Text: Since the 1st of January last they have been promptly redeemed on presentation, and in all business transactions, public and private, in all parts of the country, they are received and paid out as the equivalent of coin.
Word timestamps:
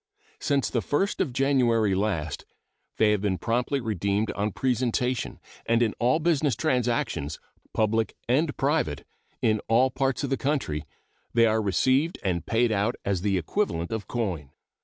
Since 0.39 0.71
the 0.71 0.79
1st 0.79 1.19
of 1.19 1.31
January 1.31 1.93
last 1.93 2.43
they 2.97 3.11
have 3.11 3.21
been 3.21 3.37
promptly 3.37 3.79
redeemed 3.79 4.31
on 4.31 4.51
presentation, 4.51 5.39
and 5.67 5.83
in 5.83 5.93
all 5.99 6.17
business 6.17 6.55
transactions, 6.55 7.39
public 7.71 8.15
and 8.27 8.57
private, 8.57 9.05
in 9.43 9.61
all 9.67 9.91
parts 9.91 10.23
of 10.23 10.31
the 10.31 10.37
country, 10.37 10.85
they 11.35 11.45
are 11.45 11.61
received 11.61 12.17
and 12.23 12.47
paid 12.47 12.71
out 12.71 12.95
as 13.05 13.21
the 13.21 13.37
equivalent 13.37 13.91
of 13.91 14.07
coin. 14.07 14.49